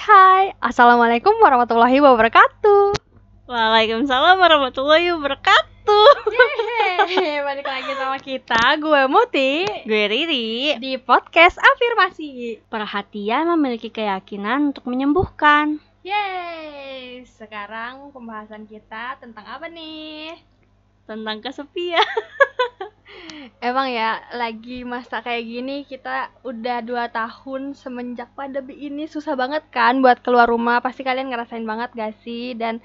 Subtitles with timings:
[0.00, 2.96] hai Assalamualaikum warahmatullahi wabarakatuh
[3.44, 6.08] Waalaikumsalam warahmatullahi wabarakatuh.
[7.12, 10.80] Yeay, balik lagi sama kita Gue Muti Gue Riri.
[10.80, 15.76] Di podcast Afirmasi Perhatian memiliki keyakinan untuk menyembuhkan.
[16.00, 20.32] Yeay Sekarang pembahasan kita tentang apa nih?
[21.04, 22.00] Tentang kesepian.
[23.60, 29.64] Emang ya lagi masa kayak gini kita udah dua tahun semenjak pandemi ini susah banget
[29.68, 32.80] kan buat keluar rumah pasti kalian ngerasain banget gak sih dan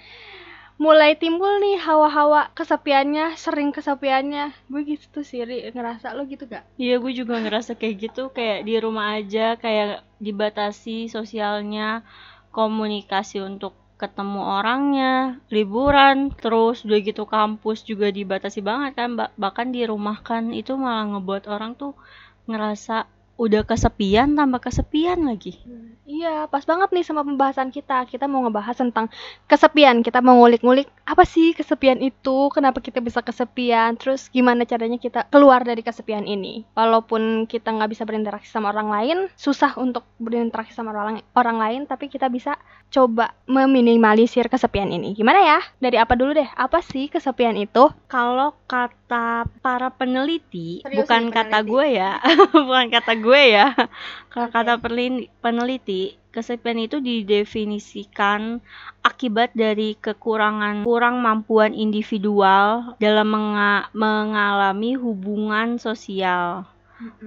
[0.75, 5.71] mulai timbul nih hawa-hawa kesepiannya sering kesepiannya gue gitu sih Ri.
[5.71, 6.67] ngerasa lo gitu gak?
[6.75, 12.03] Iya, gue juga ngerasa kayak gitu, kayak di rumah aja, kayak dibatasi sosialnya,
[12.52, 13.71] komunikasi untuk
[14.02, 15.13] ketemu orangnya,
[15.55, 20.72] liburan, terus udah gitu kampus juga dibatasi banget kan, ba- bahkan di rumah kan itu
[20.84, 21.91] malah ngebuat orang tuh
[22.50, 22.95] ngerasa
[23.35, 25.59] udah kesepian tambah kesepian lagi.
[26.05, 28.05] Iya, pas banget nih sama pembahasan kita.
[28.05, 29.09] Kita mau ngebahas tentang
[29.49, 30.05] kesepian.
[30.05, 35.25] Kita mau ngulik-ngulik apa sih kesepian itu, kenapa kita bisa kesepian, terus gimana caranya kita
[35.33, 36.61] keluar dari kesepian ini.
[36.78, 41.81] Walaupun kita nggak bisa berinteraksi sama orang lain, susah untuk berinteraksi sama orang orang lain,
[41.89, 42.53] tapi kita bisa
[42.94, 45.17] coba meminimalisir kesepian ini.
[45.17, 45.59] Gimana ya?
[45.81, 46.47] Dari apa dulu deh?
[46.53, 47.89] Apa sih kesepian itu?
[48.06, 52.22] Kalau kata para peneliti, Serius bukan kata gue ya,
[52.69, 53.73] bukan kata gue ya.
[54.31, 54.78] Kalau kata
[55.42, 58.59] peneliti, kesepian itu didefinisikan
[59.02, 66.68] akibat dari kekurangan kurang mampuan individual dalam menga- mengalami hubungan sosial.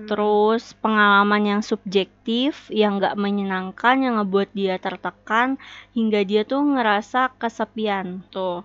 [0.09, 5.61] Terus pengalaman yang subjektif yang gak menyenangkan yang ngebuat dia tertekan
[5.93, 8.65] hingga dia tuh ngerasa kesepian tuh.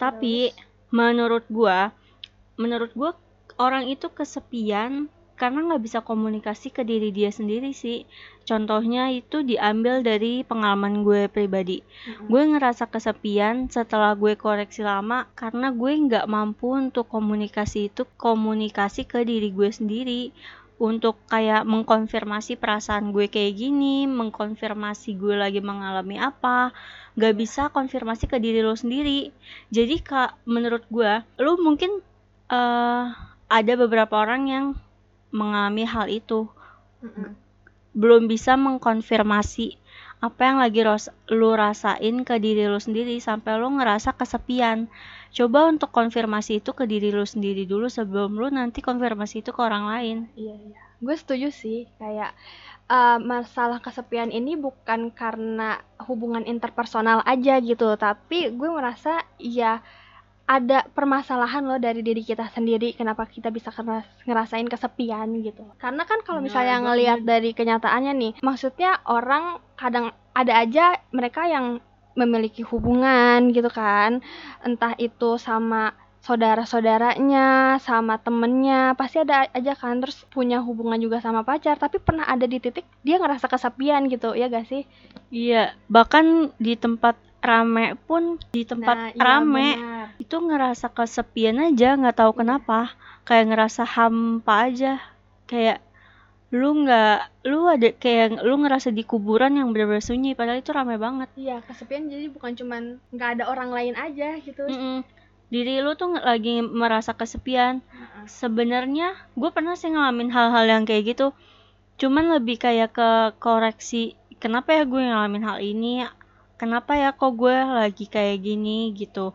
[0.00, 0.48] Tapi
[0.88, 1.92] menurut gua,
[2.56, 3.12] menurut gua
[3.60, 8.04] orang itu kesepian karena nggak bisa komunikasi ke diri dia sendiri sih.
[8.44, 11.80] Contohnya itu diambil dari pengalaman gue pribadi.
[12.28, 19.08] Gue ngerasa kesepian setelah gue koreksi lama karena gue nggak mampu untuk komunikasi itu komunikasi
[19.08, 20.22] ke diri gue sendiri
[20.80, 26.72] untuk kayak mengkonfirmasi perasaan gue kayak gini, mengkonfirmasi gue lagi mengalami apa,
[27.20, 29.28] nggak bisa konfirmasi ke diri lo sendiri.
[29.68, 32.00] Jadi kak, menurut gue, lo mungkin
[32.48, 33.04] eh
[33.50, 34.66] ada beberapa orang yang
[35.38, 36.48] mengalami hal itu
[38.00, 39.68] belum bisa mengkonfirmasi
[40.26, 44.78] apa yang lagi ros- lu rasain ke diri lu sendiri sampai lu ngerasa kesepian.
[45.36, 49.60] Coba untuk konfirmasi itu ke diri lu sendiri dulu sebelum lu nanti konfirmasi itu ke
[49.68, 50.18] orang lain.
[50.38, 50.80] Iya, iya.
[51.04, 52.30] Gue setuju sih, kayak
[52.96, 59.80] eh, masalah kesepian ini bukan karena hubungan interpersonal aja gitu, tapi gue merasa ya
[60.50, 63.70] ada permasalahan loh dari diri kita sendiri kenapa kita bisa
[64.26, 65.62] ngerasain kesepian gitu.
[65.78, 71.46] Karena kan kalau Benar, misalnya ngelihat dari kenyataannya nih, maksudnya orang kadang ada aja mereka
[71.46, 71.78] yang
[72.18, 74.26] memiliki hubungan gitu kan,
[74.66, 81.46] entah itu sama saudara-saudaranya, sama temennya, pasti ada aja kan terus punya hubungan juga sama
[81.46, 84.82] pacar, tapi pernah ada di titik dia ngerasa kesepian gitu, ya gak sih?
[85.32, 89.99] Iya, bahkan di tempat rame pun di tempat Nah, iya rame benar.
[90.20, 92.92] Itu ngerasa kesepian aja, nggak tahu kenapa.
[93.24, 95.00] Kayak ngerasa hampa aja.
[95.48, 95.80] Kayak
[96.50, 100.98] lu nggak lu ada kayak lu ngerasa di kuburan yang benar-benar sunyi padahal itu rame
[100.98, 101.30] banget.
[101.38, 102.82] Iya, kesepian jadi bukan cuman
[103.14, 104.66] nggak ada orang lain aja gitu.
[104.66, 105.06] Mm-mm.
[105.50, 107.82] Diri lu tuh lagi merasa kesepian.
[107.82, 108.26] Heeh.
[108.26, 111.30] Sebenarnya gue pernah sih ngalamin hal-hal yang kayak gitu.
[112.02, 116.02] Cuman lebih kayak ke koreksi, kenapa ya gue ngalamin hal ini?
[116.58, 119.32] Kenapa ya kok gue lagi kayak gini gitu.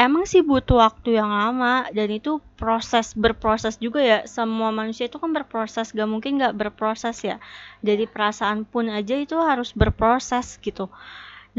[0.00, 4.18] Emang sih butuh waktu yang lama dan itu proses berproses juga ya.
[4.24, 7.36] Semua manusia itu kan berproses, gak mungkin gak berproses ya.
[7.84, 10.88] Dari perasaan pun aja itu harus berproses gitu.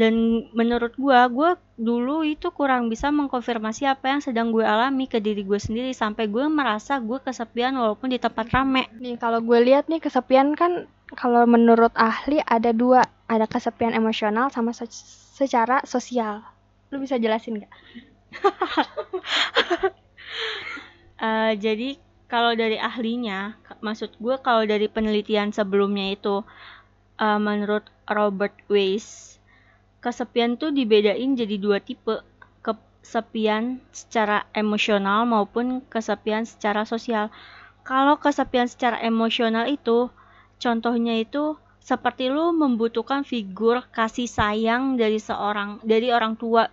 [0.00, 0.14] Dan
[0.58, 5.42] menurut gua, gua dulu itu kurang bisa mengkonfirmasi apa yang sedang gue alami ke diri
[5.44, 8.88] gue sendiri sampai gue merasa gue kesepian walaupun di tempat rame.
[9.02, 14.48] Nih kalau gue lihat nih kesepian kan kalau menurut ahli ada dua, ada kesepian emosional
[14.50, 14.88] sama se-
[15.38, 16.40] secara sosial.
[16.90, 17.72] Lu bisa jelasin nggak?
[21.22, 21.88] Eh, jadi
[22.26, 23.54] kalau dari ahlinya,
[23.86, 26.42] maksud gue kalau dari penelitian sebelumnya itu,
[27.26, 29.38] eh, menurut Robert Weiss,
[30.04, 32.16] kesepian tuh dibedain jadi dua tipe,
[32.66, 33.64] kesepian
[33.94, 37.30] secara emosional maupun kesepian secara sosial.
[37.88, 40.10] Kalau kesepian secara emosional itu,
[40.62, 46.70] contohnya itu seperti lu membutuhkan figur kasih sayang dari seorang dari orang tua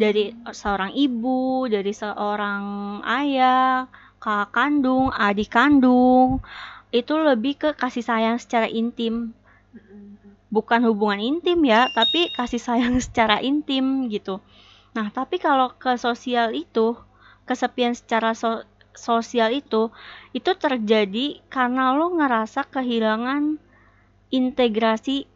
[0.00, 2.64] dari seorang ibu, dari seorang
[3.04, 3.84] ayah,
[4.16, 6.40] kakak kandung, adik kandung.
[6.88, 9.36] Itu lebih ke kasih sayang secara intim.
[10.46, 14.40] bukan hubungan intim ya, tapi kasih sayang secara intim gitu.
[14.96, 16.96] Nah, tapi kalau ke sosial itu,
[17.44, 18.64] kesepian secara so
[18.96, 19.92] sosial itu,
[20.32, 23.60] itu terjadi karena lo ngerasa kehilangan
[24.30, 25.26] integrasi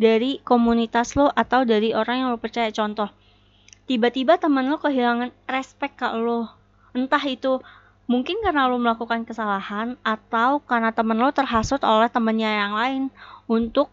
[0.00, 2.72] dari komunitas lo atau dari orang yang lo percaya.
[2.72, 3.12] Contoh,
[3.84, 6.48] tiba-tiba teman lo kehilangan respect ke lo.
[6.96, 7.60] Entah itu
[8.10, 13.02] mungkin karena lo melakukan kesalahan atau karena temen lo terhasut oleh temennya yang lain
[13.46, 13.92] untuk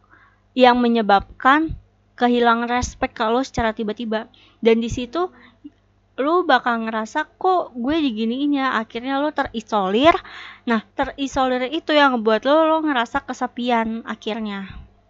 [0.58, 1.78] yang menyebabkan
[2.18, 4.26] kehilangan respect kalau secara tiba-tiba
[4.66, 5.30] dan di situ
[6.24, 10.16] lu bakal ngerasa kok gue diginiin ya akhirnya lo terisolir
[10.70, 14.60] nah terisolir itu yang ngebuat lo lo ngerasa kesepian akhirnya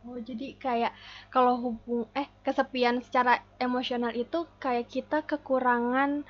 [0.08, 0.92] oh jadi kayak
[1.34, 6.24] kalau hubung eh kesepian secara emosional itu kayak kita kekurangan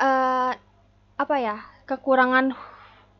[0.00, 0.52] uh,
[1.16, 1.56] apa ya
[1.88, 2.52] kekurangan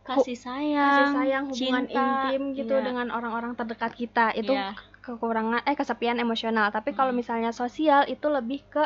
[0.07, 2.85] kasih sayang, kasih sayang hubungan cinta, intim gitu iya.
[2.87, 4.79] dengan orang-orang terdekat kita itu Iya.
[5.03, 7.19] kekurangan eh kesepian emosional tapi kalau Hmm.
[7.19, 8.85] misalnya sosial itu lebih ke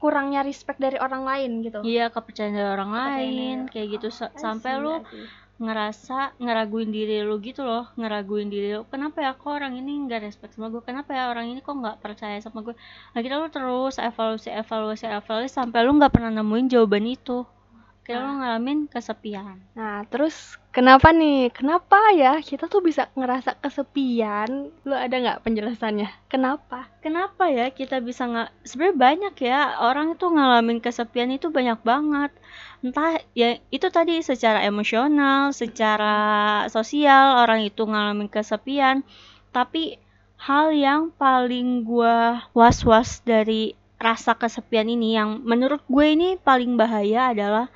[0.00, 1.84] kurangnya respect dari orang lain gitu.
[1.84, 4.08] Iya kepercayaan dari orang Kepercayaan lain dari- kayak gitu.
[4.08, 4.94] I sampai lu
[5.60, 8.88] ngerasa ngeraguin diri lu gitu loh ngeraguin diri lu.
[8.88, 12.00] Kenapa ya kok orang ini nggak respect sama gue kenapa ya orang ini kok nggak
[12.00, 12.72] percaya sama gue
[13.12, 17.44] akhirnya lu terus evaluasi evaluasi evaluasi sampai lu nggak pernah nemuin jawaban itu
[18.02, 21.52] akhirnya lu ngalamin kesepian Nah, terus kenapa nih?
[21.54, 24.72] Kenapa ya kita tuh bisa ngerasa kesepian?
[24.82, 26.08] Lu ada nggak penjelasannya?
[26.26, 26.90] Kenapa?
[27.00, 32.30] kenapa ya kita bisa nggak sebenarnya banyak ya orang itu ngalamin kesepian itu banyak banget
[32.84, 36.16] entah ya itu tadi secara emosional secara
[36.68, 39.00] sosial orang itu ngalamin kesepian
[39.50, 39.96] tapi
[40.40, 47.36] hal yang paling gua was-was dari rasa kesepian ini yang menurut gue ini paling bahaya
[47.36, 47.68] adalah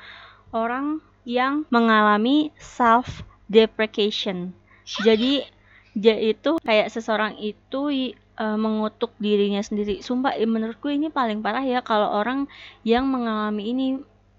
[0.51, 5.49] orang yang mengalami self deprecation jadi
[5.95, 7.89] dia itu kayak seseorang itu
[8.37, 10.03] eh, mengutuk dirinya sendiri.
[10.03, 12.51] Sumpah, menurut gue ini paling parah ya kalau orang
[12.83, 13.87] yang mengalami ini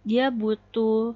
[0.05, 1.15] dia butuh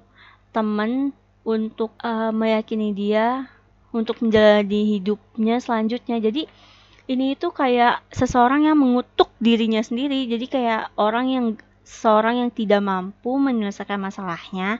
[0.50, 1.14] temen
[1.44, 3.46] untuk eh, meyakini dia
[3.92, 6.18] untuk menjalani hidupnya selanjutnya.
[6.18, 6.48] Jadi
[7.10, 10.30] ini itu kayak seseorang yang mengutuk dirinya sendiri.
[10.30, 11.46] Jadi kayak orang yang
[11.82, 14.78] seorang yang tidak mampu menyelesaikan masalahnya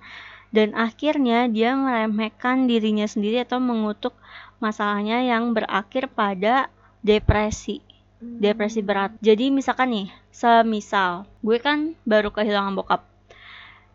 [0.55, 4.15] dan akhirnya dia meremehkan dirinya sendiri atau mengutuk
[4.63, 6.71] masalahnya yang berakhir pada
[7.03, 7.83] depresi.
[8.23, 9.17] Depresi berat.
[9.19, 13.03] Jadi misalkan nih semisal gue kan baru kehilangan bokap.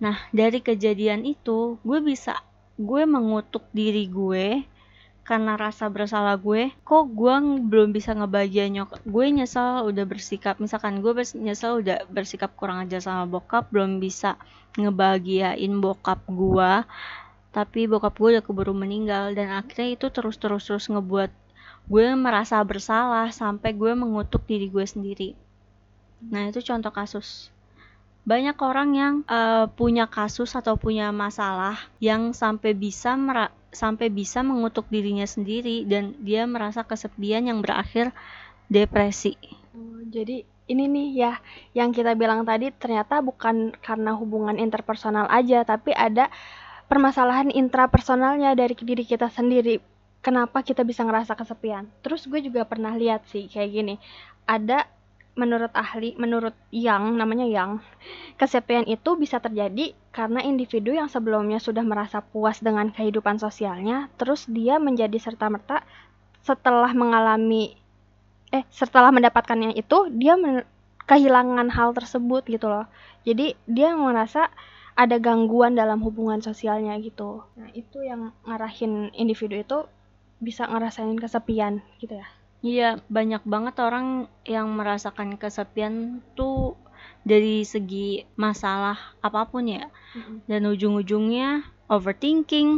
[0.03, 2.35] Nah dari kejadian itu gue bisa
[2.75, 4.74] gue mengutuk diri gue
[5.25, 7.35] karena rasa bersalah gue kok gue
[7.65, 11.11] belum bisa ngebahagiain nyokap gue nyesel udah bersikap misalkan gue
[11.41, 14.37] nyesel udah bersikap kurang ajar sama bokap belum bisa
[14.77, 16.71] ngebahagiain bokap gue
[17.49, 21.33] tapi bokap gue udah keburu meninggal dan akhirnya itu terus terus terus ngebuat
[21.89, 25.29] gue merasa bersalah sampai gue mengutuk diri gue sendiri.
[26.33, 27.53] Nah itu contoh kasus
[28.25, 33.13] banyak orang yang eh, punya kasus atau punya masalah yang sampai bisa
[33.69, 38.09] sampai bisa mengutuk dirinya sendiri dan dia merasa kesepian yang berakhir
[38.65, 39.37] depresi.
[39.77, 41.33] Oh, jadi ini nih ya
[41.77, 46.33] yang kita bilang tadi ternyata bukan karena hubungan interpersonal aja tapi ada
[46.89, 49.77] permasalahan intrapersonalnya dari diri kita sendiri.
[50.25, 51.85] Kenapa kita bisa ngerasa kesepian?
[52.01, 53.95] Terus gue juga pernah lihat sih kayak gini
[54.45, 54.89] ada
[55.35, 57.71] menurut ahli menurut yang namanya yang
[58.39, 64.47] kesepian itu bisa terjadi karena individu yang sebelumnya sudah merasa puas dengan kehidupan sosialnya terus
[64.47, 65.83] dia menjadi serta-merta
[66.47, 67.75] setelah mengalami
[68.55, 70.67] eh setelah mendapatkannya itu dia men-
[71.09, 72.85] kehilangan hal tersebut gitu loh.
[73.27, 74.49] Jadi dia merasa
[74.97, 77.45] ada gangguan dalam hubungan sosialnya gitu.
[77.59, 79.77] Nah itu yang ngarahin individu itu
[80.41, 82.27] bisa ngerasain kesepian gitu ya
[82.65, 84.07] Iya, banyak banget orang
[84.55, 85.95] yang merasakan kesepian
[86.37, 86.73] tuh
[87.21, 89.85] dari segi masalah apa pun ya.
[90.49, 91.49] Dan ujung-ujungnya
[91.95, 92.69] overthinking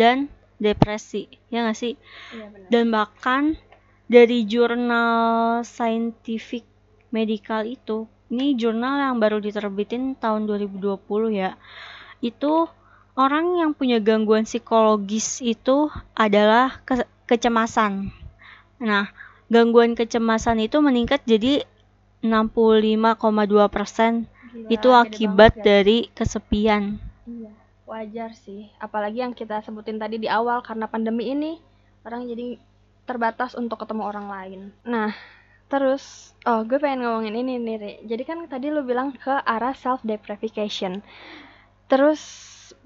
[0.00, 0.16] dan
[0.62, 1.22] depresi.
[1.52, 1.94] Ya nggak sih?
[2.34, 3.42] iya benar Dan bahkan
[4.16, 5.12] dari jurnal
[5.66, 6.64] scientific
[7.16, 7.98] medical itu,
[8.32, 11.50] ini jurnal yang baru diterbitin tahun 2020 ya.
[12.30, 12.70] Itu
[13.18, 18.12] orang yang punya gangguan psikologis itu adalah ke- kecemasan.
[18.82, 19.06] Nah,
[19.52, 21.68] gangguan kecemasan itu meningkat jadi
[22.24, 24.24] 65,2%
[24.72, 26.96] itu akibat dari kesepian.
[27.28, 27.52] Iya,
[27.84, 28.72] wajar sih.
[28.80, 31.60] Apalagi yang kita sebutin tadi di awal karena pandemi ini
[32.08, 32.56] orang jadi
[33.04, 34.60] terbatas untuk ketemu orang lain.
[34.88, 35.12] Nah,
[35.68, 37.92] terus oh gue pengen ngomongin ini nih, Ri.
[38.08, 41.04] Jadi kan tadi lu bilang ke arah self deprecation.
[41.92, 42.22] Terus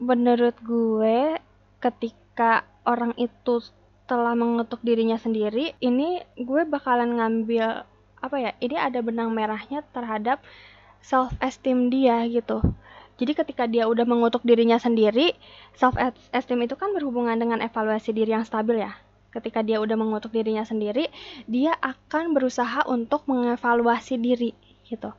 [0.02, 1.38] menurut gue
[1.78, 3.62] ketika orang itu
[4.06, 7.82] telah mengetuk dirinya sendiri ini gue bakalan ngambil
[8.22, 10.40] apa ya ini ada benang merahnya terhadap
[11.02, 12.62] self esteem dia gitu.
[13.16, 15.34] Jadi ketika dia udah mengutuk dirinya sendiri
[15.75, 15.98] self
[16.30, 18.94] esteem itu kan berhubungan dengan evaluasi diri yang stabil ya.
[19.34, 21.10] Ketika dia udah mengutuk dirinya sendiri
[21.50, 24.54] dia akan berusaha untuk mengevaluasi diri
[24.86, 25.10] gitu.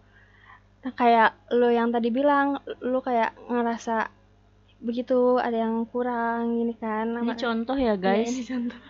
[0.84, 4.17] Nah kayak lo yang tadi bilang lo kayak ngerasa
[4.78, 8.30] begitu ada yang kurang ini kan Ini contoh ya Iya, guys.
[8.30, 8.80] ini contoh.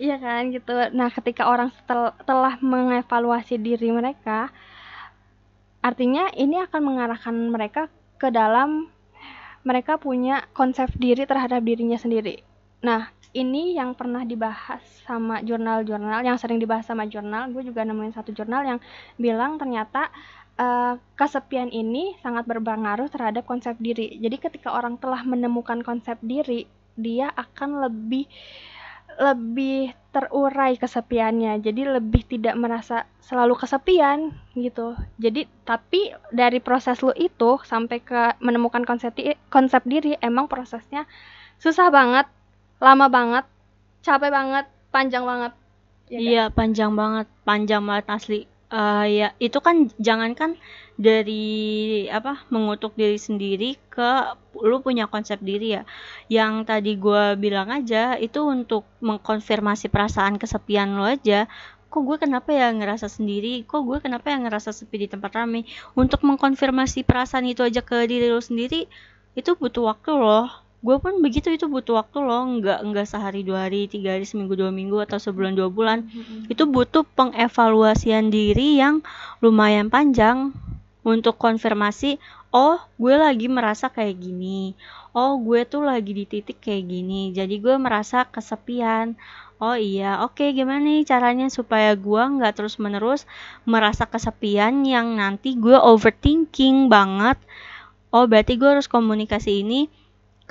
[0.00, 0.72] Iya kan gitu.
[0.96, 4.48] Nah, ketika orang setel- telah mengevaluasi diri mereka,
[5.84, 8.88] artinya ini akan mengarahkan mereka ke dalam
[9.60, 12.40] mereka punya konsep diri terhadap dirinya sendiri.
[12.80, 17.52] Nah, ini yang pernah dibahas sama jurnal-jurnal, yang sering dibahas sama jurnal.
[17.52, 18.78] Gue juga nemuin satu jurnal yang
[19.20, 20.08] bilang ternyata
[20.64, 24.06] eh, kesepian ini sangat berpengaruh terhadap konsep diri.
[24.24, 26.60] Jadi ketika orang telah menemukan konsep diri,
[27.06, 28.24] dia akan lebih
[29.20, 31.52] lebih terurai kesepiannya.
[31.66, 32.96] Jadi lebih tidak merasa
[33.28, 34.18] selalu kesepian
[34.56, 34.96] gitu.
[35.24, 35.40] Jadi
[35.70, 36.00] tapi
[36.32, 41.04] dari proses lu itu sampai ke menemukan konsep di- konsep diri emang prosesnya
[41.64, 42.26] susah banget,
[42.80, 43.44] lama banget,
[44.06, 45.52] capek banget, panjang banget.
[46.14, 46.36] Ya kan?
[46.36, 48.40] Iya, panjang banget, panjang banget asli.
[48.70, 50.50] Eh ya, itu kan jangankan
[51.06, 51.42] dari
[52.06, 54.08] apa mengutuk diri sendiri ke
[54.68, 55.82] lu punya konsep diri ya.
[56.36, 61.50] Yang tadi gua bilang aja itu untuk mengkonfirmasi perasaan kesepian lo aja.
[61.90, 63.66] Kok gue kenapa ya ngerasa sendiri?
[63.66, 65.66] Kok gue kenapa ya ngerasa sepi di tempat ramai?
[65.98, 68.86] Untuk mengkonfirmasi perasaan itu aja ke diri lo sendiri
[69.34, 70.69] itu butuh waktu loh.
[70.80, 74.56] Gue pun begitu itu butuh waktu loh, nggak nggak sehari dua hari, tiga hari, seminggu
[74.56, 76.08] dua minggu atau sebulan dua bulan.
[76.48, 79.04] Itu butuh pengevaluasian diri yang
[79.44, 80.56] lumayan panjang
[81.04, 82.20] untuk konfirmasi
[82.50, 84.74] oh gue lagi merasa kayak gini.
[85.14, 87.30] Oh gue tuh lagi di titik kayak gini.
[87.34, 89.14] Jadi gue merasa kesepian.
[89.60, 90.22] Oh iya.
[90.24, 93.26] Oke gimana nih caranya supaya gue nggak terus menerus
[93.68, 97.38] merasa kesepian yang nanti gue overthinking banget?
[98.10, 99.86] Oh berarti gue harus komunikasi ini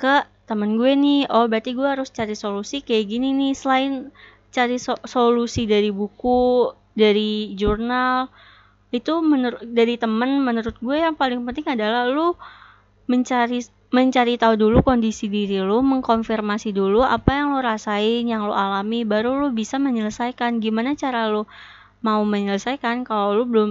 [0.00, 4.08] ke temen gue nih oh berarti gue harus cari solusi kayak gini nih selain
[4.50, 8.32] cari so- solusi dari buku dari jurnal
[8.90, 12.34] itu menurut dari temen menurut gue yang paling penting adalah lu
[13.06, 18.54] mencari mencari tahu dulu kondisi diri lu mengkonfirmasi dulu apa yang lu rasain yang lu
[18.54, 20.62] alami baru lu bisa menyelesaikan.
[20.62, 21.42] Gimana cara lu
[22.02, 23.70] mau menyelesaikan kalau lu belum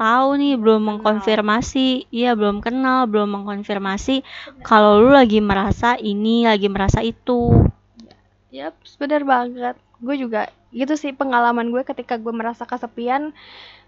[0.00, 4.24] tahu nih belum mengkonfirmasi iya belum kenal belum mengkonfirmasi
[4.64, 7.68] kalau lu lagi merasa ini lagi merasa itu
[8.50, 9.78] Yap, bener banget.
[10.02, 13.30] Gue juga gitu sih pengalaman gue ketika gue merasa kesepian,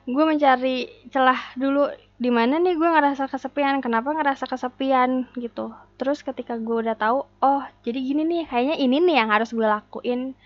[0.07, 1.90] gue mencari celah dulu
[2.23, 5.75] di mana nih gue ngerasa kesepian, kenapa ngerasa kesepian gitu.
[5.99, 9.66] Terus ketika gue udah tahu, oh jadi gini nih, kayaknya ini nih yang harus gue
[9.66, 10.38] lakuin.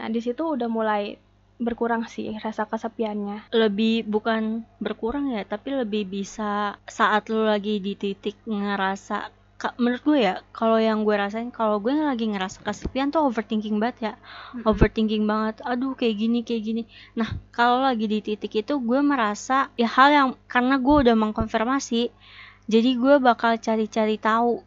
[0.00, 1.20] Nah di situ udah mulai
[1.60, 3.52] berkurang sih rasa kesepiannya.
[3.52, 9.28] lebih bukan berkurang ya tapi lebih bisa saat lu lagi di titik ngerasa
[9.76, 13.96] menurut gue ya kalau yang gue rasain kalau gue lagi ngerasa kesepian tuh overthinking banget
[14.00, 14.14] ya.
[14.64, 16.82] Overthinking banget aduh kayak gini kayak gini.
[17.12, 22.08] Nah kalau lagi di titik itu gue merasa ya hal yang karena gue udah mengkonfirmasi
[22.70, 24.64] jadi gue bakal cari-cari tahu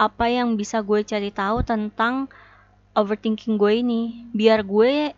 [0.00, 2.32] apa yang bisa gue cari tahu tentang
[2.96, 4.02] overthinking gue ini.
[4.32, 5.12] Biar gue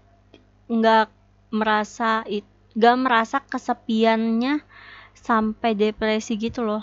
[0.72, 1.06] nggak
[1.52, 2.24] merasa
[2.72, 4.64] nggak merasa kesepiannya
[5.12, 6.80] sampai depresi gitu loh.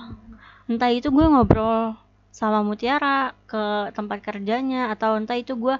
[0.69, 1.98] Entah itu gue ngobrol
[2.29, 5.75] sama Mutiara ke tempat kerjanya atau entah itu gue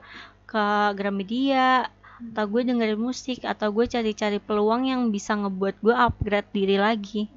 [0.50, 0.66] ke
[0.98, 6.76] Gramedia atau gue dengerin musik atau gue cari-cari peluang yang bisa ngebuat gue upgrade diri
[6.82, 7.32] lagi.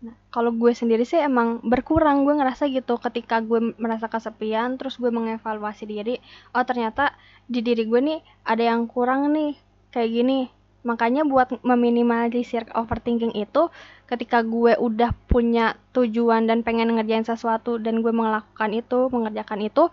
[0.00, 2.24] Nah, kalau gue sendiri sih emang berkurang.
[2.24, 6.16] Gue ngerasa gitu ketika gue merasa kesepian terus gue mengevaluasi diri
[6.56, 7.12] oh ternyata
[7.44, 9.54] di diri gue nih ada yang kurang nih
[9.94, 10.40] kayak gini.
[10.80, 13.68] Makanya buat meminimalisir overthinking itu
[14.08, 19.92] ketika gue udah punya tujuan dan pengen ngerjain sesuatu dan gue melakukan itu mengerjakan itu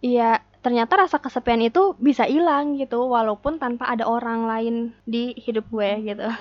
[0.00, 4.74] ya ternyata rasa kesepian itu bisa hilang gitu walaupun tanpa ada orang lain
[5.06, 6.26] di hidup gue gitu.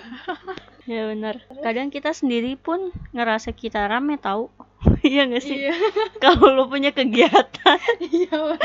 [0.86, 1.42] Ya benar.
[1.66, 4.54] Kadang kita sendiri pun ngerasa kita rame tahu
[5.08, 5.70] iya gak sih?
[6.24, 7.80] Kalau lu punya kegiatan.
[8.06, 8.58] Iya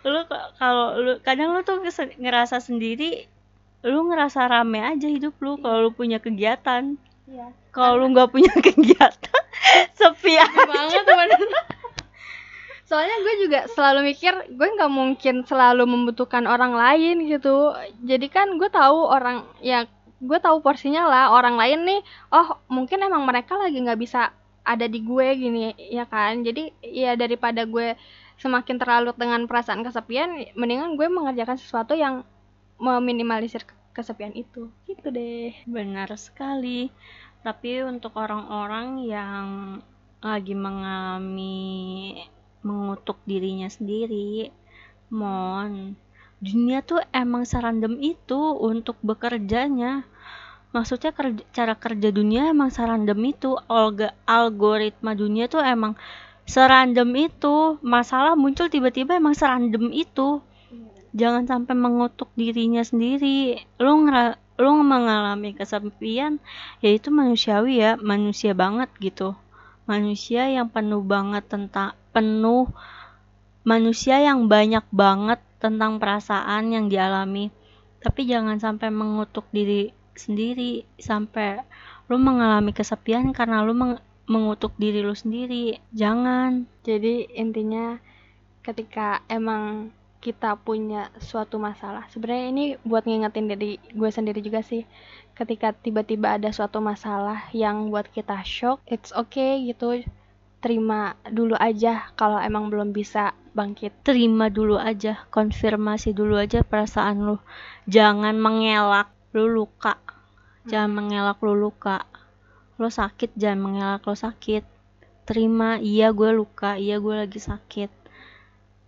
[0.00, 1.84] lu ka- kalau lu kadang lu tuh
[2.16, 3.28] ngerasa sendiri
[3.84, 6.96] lu ngerasa rame aja hidup lu kalau lu punya kegiatan.
[7.28, 7.52] Iya.
[7.72, 9.40] Kalau lu nggak punya kegiatan
[9.92, 10.64] sepi aja.
[10.64, 11.40] banget bener.
[12.88, 17.76] Soalnya gue juga selalu mikir gue nggak mungkin selalu membutuhkan orang lain gitu.
[18.02, 19.84] Jadi kan gue tahu orang ya
[20.20, 21.24] gue tahu porsinya lah.
[21.36, 22.00] Orang lain nih
[22.32, 24.32] oh mungkin emang mereka lagi nggak bisa
[24.64, 26.42] ada di gue gini ya kan?
[26.44, 27.96] Jadi ya daripada gue
[28.40, 32.24] semakin terlalu dengan perasaan kesepian mendingan gue mengerjakan sesuatu yang
[32.80, 34.72] meminimalisir kesepian itu.
[34.88, 35.52] Gitu deh.
[35.68, 36.88] Benar sekali.
[37.40, 39.46] Tapi untuk orang-orang yang
[40.20, 42.20] lagi mengalami
[42.60, 44.52] mengutuk dirinya sendiri
[45.08, 45.96] mon
[46.40, 50.04] dunia tuh emang serandom itu untuk bekerjanya
[50.70, 53.58] maksudnya kerja, cara kerja dunia emang serandom itu.
[53.66, 55.98] Olga, algoritma dunia tuh emang
[56.46, 57.78] serandom itu.
[57.82, 60.42] Masalah muncul tiba-tiba emang serandom itu.
[61.10, 63.58] Jangan sampai mengutuk dirinya sendiri.
[63.82, 66.36] Lu ngera lu mengalami kesepian
[66.84, 67.92] ya itu manusiawi ya.
[67.98, 69.34] Manusia banget gitu.
[69.90, 72.70] Manusia yang penuh banget tentang penuh
[73.66, 77.50] manusia yang banyak banget tentang perasaan yang dialami.
[78.00, 81.64] Tapi jangan sampai mengutuk diri sendiri sampai
[82.12, 83.96] lu mengalami kesepian karena lu meng
[84.30, 85.82] mengutuk diri lu sendiri.
[85.90, 86.70] Jangan.
[86.86, 87.98] Jadi intinya
[88.62, 94.86] ketika emang kita punya suatu masalah sebenarnya ini buat ngingetin dari gue sendiri juga sih.
[95.34, 100.06] Ketika tiba-tiba ada suatu masalah yang buat kita shock it's okay gitu.
[100.60, 104.04] Terima dulu aja kalau emang belum bisa bangkit.
[104.04, 107.36] Terima dulu aja konfirmasi dulu aja perasaan lu.
[107.88, 109.96] Jangan mengelak lu luka
[110.70, 112.06] jangan mengelak lu luka
[112.78, 114.62] lo sakit jangan mengelak lo sakit
[115.26, 117.90] terima iya gue luka iya gue lagi sakit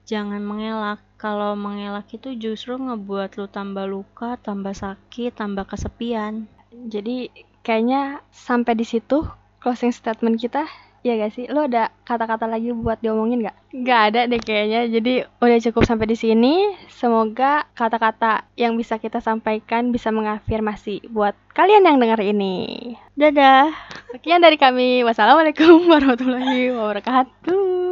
[0.06, 6.50] jangan mengelak kalau mengelak itu justru ngebuat lu tambah luka, tambah sakit, tambah kesepian.
[6.90, 7.30] Jadi
[7.62, 9.22] kayaknya sampai di situ
[9.62, 10.66] closing statement kita.
[11.02, 11.50] Ya gak sih?
[11.50, 13.56] Lo ada kata-kata lagi buat diomongin gak?
[13.74, 14.86] Gak ada deh kayaknya.
[14.86, 16.78] Jadi udah cukup sampai di sini.
[16.86, 22.94] Semoga kata-kata yang bisa kita sampaikan bisa mengafirmasi buat kalian yang dengar ini.
[23.18, 23.74] Dadah.
[24.14, 25.02] Sekian dari kami.
[25.02, 27.82] Wassalamualaikum warahmatullahi wabarakatuh.